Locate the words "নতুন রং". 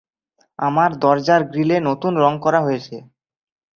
1.89-2.33